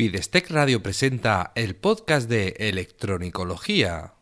[0.00, 4.14] Fidestec Radio presenta el podcast de Electronicología.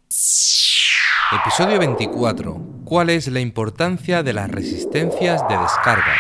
[1.31, 2.61] Episodio 24.
[2.85, 6.17] ¿Cuál es la importancia de las resistencias de descarga?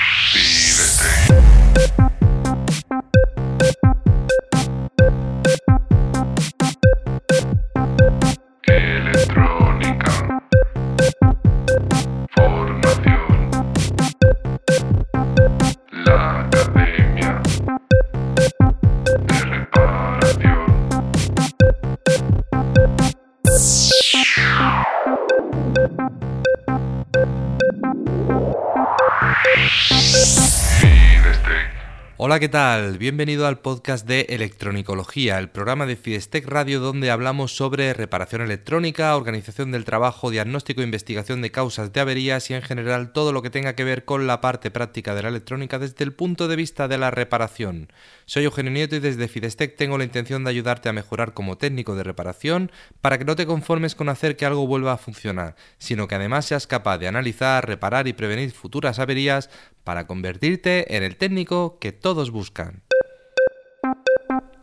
[32.21, 32.99] Hola, ¿qué tal?
[32.99, 39.15] Bienvenido al podcast de Electronicología, el programa de Fidestec Radio donde hablamos sobre reparación electrónica,
[39.15, 43.41] organización del trabajo, diagnóstico e investigación de causas de averías y en general todo lo
[43.41, 46.57] que tenga que ver con la parte práctica de la electrónica desde el punto de
[46.57, 47.93] vista de la reparación.
[48.27, 51.95] Soy Eugenio Nieto y desde Fidestec tengo la intención de ayudarte a mejorar como técnico
[51.95, 56.09] de reparación para que no te conformes con hacer que algo vuelva a funcionar, sino
[56.09, 59.51] que además seas capaz de analizar, reparar y prevenir futuras averías
[59.89, 62.81] para convertirte en el técnico que todos buscan.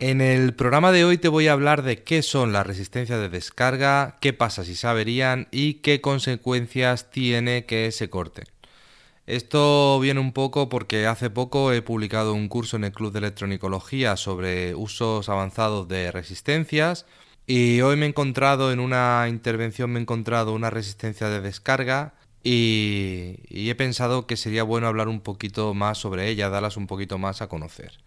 [0.00, 3.28] En el programa de hoy te voy a hablar de qué son las resistencias de
[3.28, 8.46] descarga, qué pasa si se averían y qué consecuencias tiene que se corten.
[9.26, 13.20] Esto viene un poco porque hace poco he publicado un curso en el Club de
[13.20, 17.06] Electronicología sobre usos avanzados de resistencias
[17.46, 22.14] y hoy me he encontrado en una intervención me he encontrado una resistencia de descarga
[22.48, 27.18] y, he pensado que sería bueno hablar un poquito más sobre ella, darlas un poquito
[27.18, 27.98] más a conocer.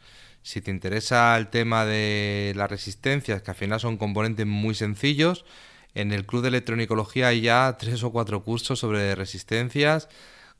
[0.44, 5.44] Si te interesa el tema de las resistencias, que al final son componentes muy sencillos,
[5.94, 10.08] en el Club de Electronicología hay ya tres o cuatro cursos sobre resistencias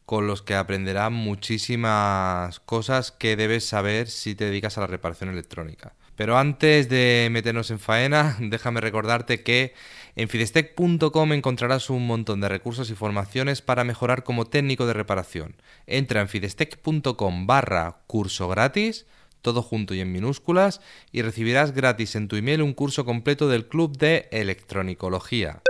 [0.06, 5.30] con los que aprenderás muchísimas cosas que debes saber si te dedicas a la reparación
[5.30, 5.94] electrónica.
[6.18, 9.74] Pero antes de meternos en faena, déjame recordarte que
[10.20, 15.56] en fidestec.com encontrarás un montón de recursos y formaciones para mejorar como técnico de reparación.
[15.88, 19.06] Entra en fidestec.com barra curso gratis,
[19.42, 20.82] todo junto y en minúsculas,
[21.14, 25.62] y recibirás gratis en tu email un curso completo del Club de Electronicología.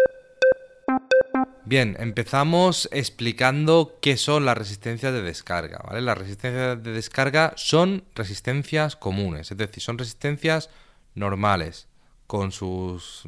[1.66, 5.84] Bien, empezamos explicando qué son las resistencias de descarga.
[6.02, 10.72] Las resistencias de descarga son resistencias comunes, es decir, son resistencias
[11.14, 11.89] normales,
[12.30, 13.24] con sus,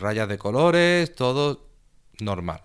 [0.00, 1.66] rayas de colores, todo
[2.18, 2.62] normal.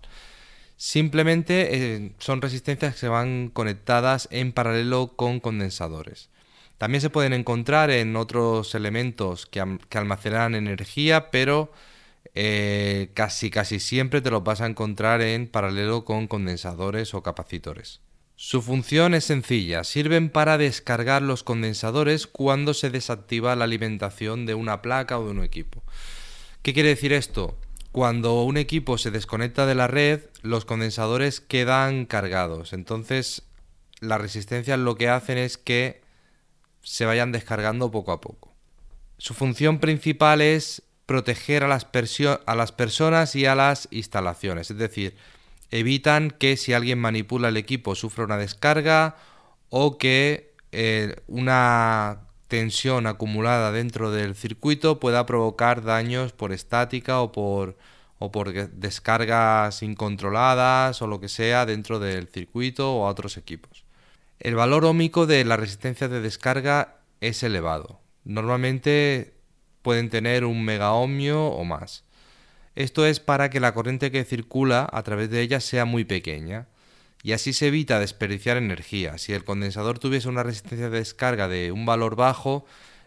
[0.77, 6.29] Simplemente eh, son resistencias que se van conectadas en paralelo con condensadores.
[6.77, 11.69] También se pueden encontrar en otros elementos que, que almacenan energía, pero
[12.33, 17.99] eh, casi casi siempre te los vas a encontrar en paralelo con condensadores o capacitores.
[18.37, 24.55] Su función es sencilla, sirven para descargar los condensadores cuando se desactiva la alimentación de
[24.55, 25.83] una placa o de un equipo.
[26.61, 27.57] ¿Qué quiere decir esto?
[27.93, 32.73] Cuando un equipo se desconecta de la red, los condensadores quedan cargados.
[32.73, 33.43] Entonces,
[34.01, 36.01] las resistencias lo que hacen es que
[36.81, 38.53] se vayan descargando poco a poco.
[39.17, 45.15] Su función principal es proteger a las, personas y a las instalaciones, es decir,
[45.71, 49.15] evitan que si alguien manipula el equipo sufra una descarga
[49.69, 57.31] o que eh, una tensión acumulada dentro del circuito pueda provocar daños por estática o
[57.31, 57.75] por,
[58.19, 63.83] o por descargas incontroladas o lo que sea dentro del circuito o a otros equipos.
[64.39, 67.99] El valor ómico de las resistencias de descarga es elevado.
[68.23, 69.33] Normalmente
[69.81, 72.04] pueden tener un megaohmio o más.
[72.75, 76.67] Esto es para que la corriente que circula a través de ellas sea muy pequeña
[77.23, 79.17] y así se evita desperdiciar energía.
[79.17, 82.65] Si el condensador tuviese una resistencia de descarga de un valor bajo,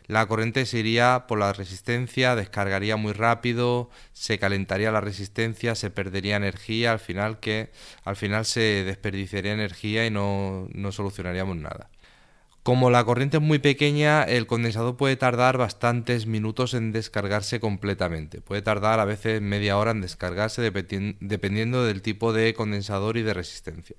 [0.09, 5.91] la corriente se iría por la resistencia, descargaría muy rápido, se calentaría la resistencia, se
[5.91, 7.71] perdería energía, al final que
[8.05, 11.91] al final se desperdiciaría energía y no, no solucionaríamos nada.
[12.63, 18.43] Como la corriente es muy pequeña, el condensador puede tardar bastantes minutos en descargarse completamente.
[18.43, 23.23] Puede tardar a veces media hora en descargarse dependi- dependiendo del tipo de condensador y
[23.23, 23.97] de resistencia.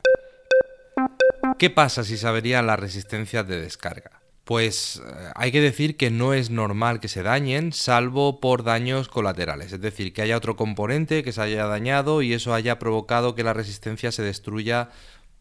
[1.58, 4.22] ¿Qué pasa si se averían las resistencias de descarga?
[4.44, 9.08] Pues eh, hay que decir que no es normal que se dañen, salvo por daños
[9.08, 13.36] colaterales, es decir, que haya otro componente que se haya dañado y eso haya provocado
[13.36, 14.90] que la resistencia se destruya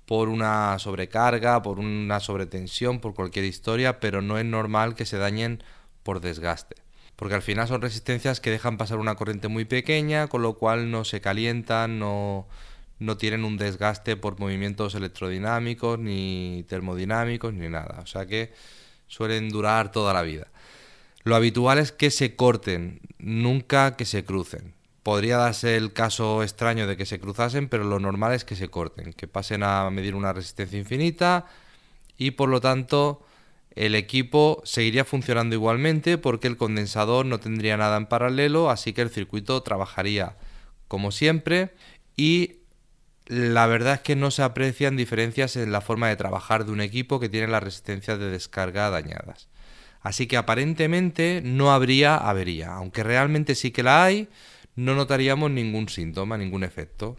[0.09, 5.19] por una sobrecarga, por una sobretensión, por cualquier historia, pero no es normal que se
[5.19, 5.63] dañen
[6.03, 6.77] por desgaste.
[7.15, 10.91] Porque al final son resistencias que dejan pasar una corriente muy pequeña, con lo cual
[10.91, 12.49] no se calientan, no,
[12.99, 18.01] no tienen un desgaste por movimientos electrodinámicos, ni termodinámicos, ni nada.
[18.03, 18.55] O sea que
[19.09, 20.47] suelen durar toda la vida.
[21.23, 24.78] Lo habitual es que se corten, nunca que se crucen.
[25.09, 28.69] Podría darse el caso extraño de que se cruzasen, pero lo normal es que se
[28.69, 31.47] corten, que pasen a medir una resistencia infinita
[32.19, 33.25] y por lo tanto
[33.71, 39.01] el equipo seguiría funcionando igualmente porque el condensador no tendría nada en paralelo, así que
[39.01, 40.37] el circuito trabajaría
[40.89, 41.71] como siempre
[42.15, 42.57] y
[43.29, 46.83] la verdad es que no se aprecian diferencias en la forma de trabajar de un
[46.83, 49.49] equipo que tiene las resistencias de descarga dañadas.
[50.03, 54.29] Así que aparentemente no habría avería, aunque realmente sí que la hay,
[54.79, 57.17] no notaríamos ningún síntoma, ningún efecto.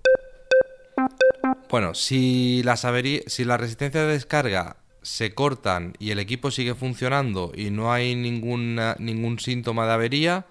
[1.70, 2.88] Bueno, si las,
[3.28, 8.16] si las resistencias de descarga se cortan y el equipo sigue funcionando y no hay
[8.16, 10.46] ningún síntoma de avería,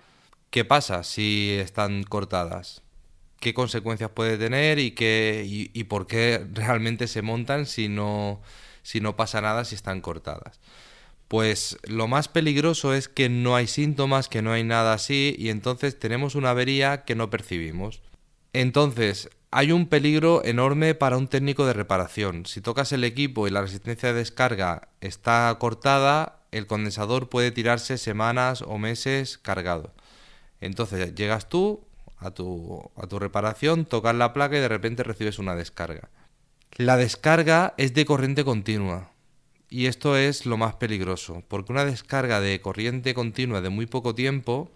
[0.51, 2.83] ¿qué pasa si están cortadas?
[3.41, 8.43] ¿Qué consecuencias puede tener y, qué, y, por qué realmente se montan si no,
[8.83, 10.61] si no pasa nada si están cortadas?
[11.29, 15.51] Pues lo más peligroso es que no hay síntomas, que no hay nada así y
[15.51, 18.01] entonces tenemos una avería que no percibimos.
[18.55, 22.47] Entonces, hay un peligro enorme para un técnico de reparación.
[22.47, 27.99] Si tocas el equipo y la resistencia de descarga está cortada, el condensador puede tirarse
[27.99, 29.93] semanas o meses cargado.
[30.61, 31.85] Entonces llegas tú
[32.19, 36.09] a tu, a tu reparación, tocas la placa y de repente recibes una descarga.
[36.77, 39.11] La descarga es de corriente continua.
[39.71, 44.15] Y esto es lo más peligroso, porque una descarga de corriente continua de muy poco
[44.15, 44.71] tiempo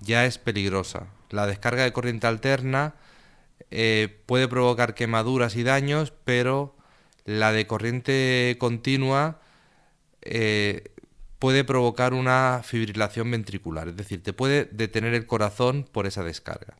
[0.00, 1.06] ya es peligrosa.
[1.30, 2.94] La descarga de corriente alterna
[3.70, 6.74] eh, puede provocar quemaduras y daños, pero
[7.24, 9.40] la de corriente continua
[10.20, 10.90] eh,
[11.38, 16.74] puede provocar una fibrilación ventricular, es decir, te puede detener el corazón por esa descarga.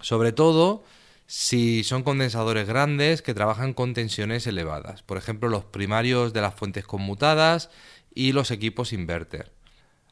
[0.00, 0.84] Sobre todo
[1.26, 6.54] si son condensadores grandes que trabajan con tensiones elevadas, por ejemplo los primarios de las
[6.54, 7.70] fuentes conmutadas
[8.14, 9.52] y los equipos inverter.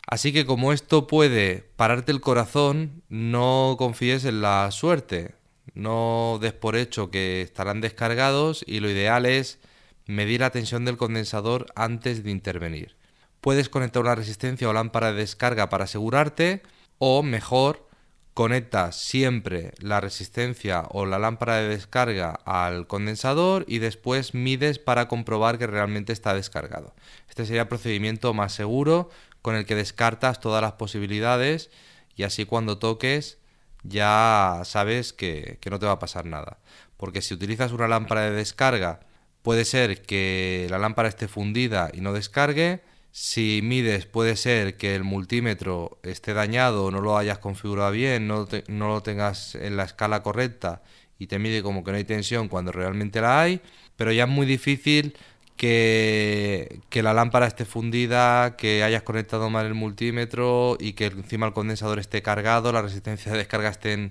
[0.07, 5.35] Así que como esto puede pararte el corazón, no confíes en la suerte.
[5.73, 9.59] No des por hecho que estarán descargados y lo ideal es
[10.07, 12.97] medir la tensión del condensador antes de intervenir.
[13.41, 16.63] Puedes conectar una resistencia o lámpara de descarga para asegurarte
[16.99, 17.89] o mejor
[18.35, 25.07] conectas siempre la resistencia o la lámpara de descarga al condensador y después mides para
[25.09, 26.95] comprobar que realmente está descargado.
[27.29, 29.09] Este sería el procedimiento más seguro
[29.41, 31.71] con el que descartas todas las posibilidades
[32.17, 33.39] y así cuando toques
[33.85, 36.59] ya sabes que, no te va a pasar nada.
[36.97, 39.01] Porque si utilizas una lámpara de descarga,
[39.43, 42.83] puede ser que la lámpara esté fundida y no descargue.
[43.17, 48.49] Si mides, puede ser que el multímetro esté dañado, no lo hayas configurado bien, no,
[48.69, 50.83] lo tengas en la escala correcta
[51.17, 53.61] y te mide como que no hay tensión cuando realmente la hay.
[53.95, 55.17] Pero ya es muy difícil
[55.57, 61.53] que, la lámpara esté fundida, que hayas conectado mal el multímetro y que encima el
[61.53, 64.11] condensador esté cargado, la resistencia de descarga esté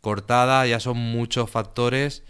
[0.00, 2.24] cortada, ya son muchos factores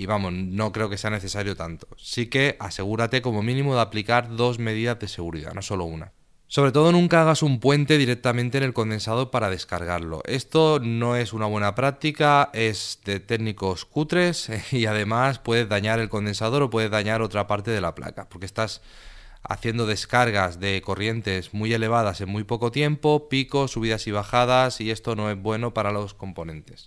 [0.00, 1.86] y vamos, no creo que sea necesario tanto.
[1.98, 6.12] Sí que asegúrate como mínimo de aplicar dos medidas de seguridad, no solo una.
[6.46, 10.22] Sobre todo nunca hagas un puente directamente en el condensador para descargarlo.
[10.24, 16.08] Esto no es una buena práctica, es de técnicos cutres y además puedes dañar el
[16.08, 18.80] condensador o puedes dañar otra parte de la placa, porque estás
[19.42, 24.90] haciendo descargas de corrientes muy elevadas en muy poco tiempo, picos, subidas y bajadas y
[24.90, 26.86] esto no es bueno para los componentes.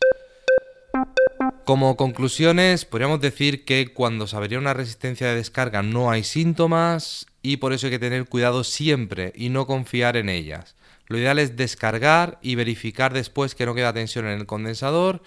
[1.65, 7.25] Como conclusiones, podríamos decir que cuando se avería una resistencia de descarga no hay síntomas
[7.41, 10.75] y por eso hay que tener cuidado siempre y no confiar en ellas.
[11.07, 15.21] Lo ideal es descargar y verificar después que no queda tensión en el condensador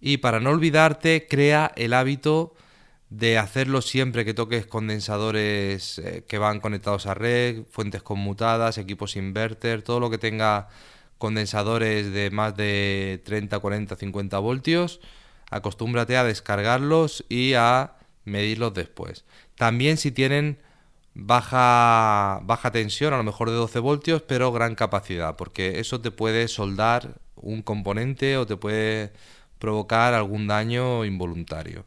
[0.00, 2.54] y para no olvidarte crea el hábito
[3.08, 9.16] de hacerlo siempre que toques condensadores eh, que van conectados a red, fuentes conmutadas, equipos
[9.16, 10.68] inverter, todo lo que tenga
[11.18, 15.00] condensadores de más de 30, 40, 50 voltios
[15.50, 19.24] acostúmbrate a descargarlos y a medirlos después.
[19.56, 20.58] También si tienen
[21.14, 26.10] baja, baja tensión, a lo mejor de 12 voltios, pero gran capacidad, porque eso te
[26.10, 29.12] puede soldar un componente o te puede
[29.58, 31.84] provocar algún daño involuntario.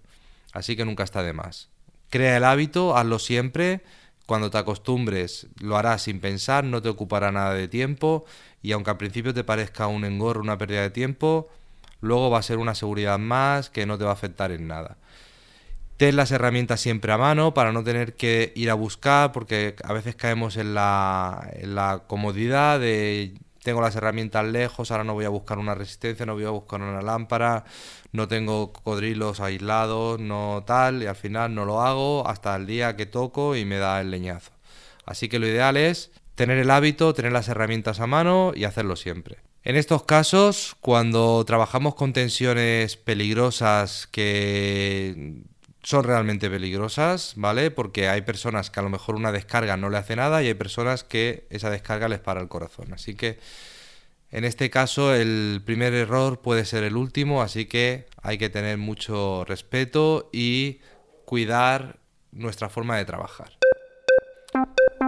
[0.52, 1.70] Así que nunca está de más.
[2.10, 3.82] Crea el hábito, hazlo siempre.
[4.26, 8.26] Cuando te acostumbres lo harás sin pensar, no te ocupará nada de tiempo
[8.62, 11.50] y aunque al principio te parezca un engorro, una pérdida de tiempo,
[12.04, 14.98] luego va a ser una seguridad más que no te va a afectar en nada.
[15.98, 19.94] Ten las herramientas siempre a mano para no tener que ir a buscar, porque a
[19.94, 23.34] veces caemos en la, comodidad de
[23.64, 26.82] tengo las herramientas lejos, ahora no voy a buscar una resistencia, no voy a buscar
[26.82, 27.64] una lámpara,
[28.12, 32.98] no tengo cocodrilos aislados, no tal, y al final no lo hago hasta el día
[32.98, 34.52] que toco y me da el leñazo.
[35.06, 38.98] Así que lo ideal es tener el hábito, tener las herramientas a mano y hacerlo
[38.98, 39.38] siempre.
[39.66, 45.44] En estos casos, cuando trabajamos con tensiones peligrosas que
[45.84, 47.72] son realmente peligrosas, ¿vale?
[47.72, 50.54] Porque hay personas que a lo mejor una descarga no le hace nada y hay
[50.54, 52.94] personas que esa descarga les para el corazón.
[52.94, 53.40] Así que
[54.32, 58.78] en este caso el primer error puede ser el último, así que hay que tener
[58.78, 60.82] mucho respeto y
[61.24, 62.00] cuidar
[62.34, 63.63] nuestra forma de trabajar.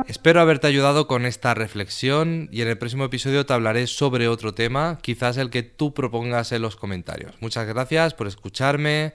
[0.08, 4.54] Espero haberte ayudado con esta reflexión y en el próximo episodio te hablaré sobre otro
[4.54, 7.34] tema, quizás el que tú propongas en los comentarios.
[7.42, 9.14] Muchas gracias por escucharme,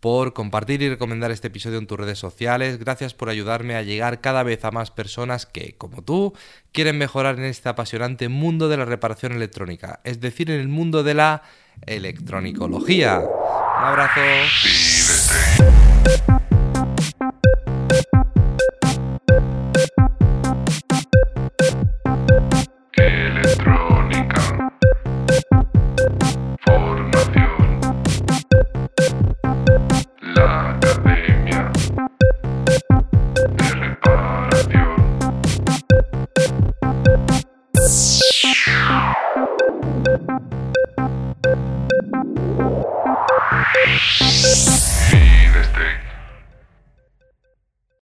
[0.00, 2.78] por compartir y recomendar este episodio en tus redes sociales.
[2.78, 6.34] Gracias por ayudarme a llegar cada vez a más personas que, como tú,
[6.72, 11.02] quieren mejorar en este apasionante mundo de la reparación electrónica, es decir, en el mundo
[11.02, 11.42] de la
[11.86, 13.18] electronicología.
[13.18, 14.20] Un abrazo.